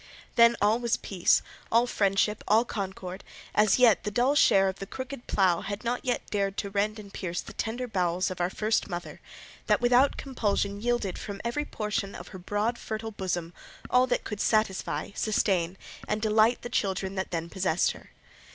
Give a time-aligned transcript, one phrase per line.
[0.35, 4.87] Then all was peace, all friendship, all concord; as yet the dull share of the
[4.87, 8.89] crooked plough had not dared to rend and pierce the tender bowels of our first
[8.89, 9.21] mother
[9.67, 13.53] that without compulsion yielded from every portion of her broad fertile bosom
[13.91, 15.77] all that could satisfy, sustain,
[16.07, 18.09] and delight the children that then possessed her.